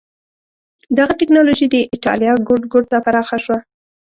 [0.97, 3.57] دغه ټکنالوژي د اېټالیا ګوټ ګوټ ته پراخه شوه.